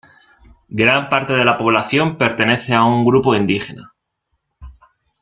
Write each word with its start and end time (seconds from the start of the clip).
Gran 0.81 1.09
parte 1.09 1.33
de 1.33 1.45
la 1.45 1.59
población 1.59 2.17
pertenece 2.17 2.73
a 2.73 2.83
un 2.85 3.05
grupo 3.05 3.35
indígena. 3.35 3.93